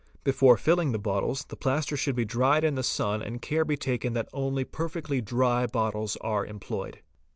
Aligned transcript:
Before' 0.23 0.57
filling 0.57 0.93
the 0.93 0.97
bottles, 0.97 1.43
the 1.43 1.55
plaster 1.55 1.95
should 1.95 2.15
be 2.15 2.25
dried 2.25 2.63
in 2.63 2.73
the 2.73 2.81
sun 2.81 3.21
and 3.21 3.39
care 3.39 3.63
be 3.63 3.77
taken 3.77 4.13
that 4.13 4.29
only 4.33 4.65
perfectly 4.65 5.21
dry 5.21 5.67
bottles 5.67 6.17
are 6.21 6.43
employed. 6.43 7.01